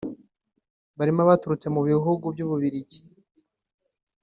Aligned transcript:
Barimo 0.97 1.19
abaturutse 1.23 1.67
mu 1.75 1.81
bihugu 1.87 2.25
by’u 2.33 2.47
Bubiligi 2.49 2.99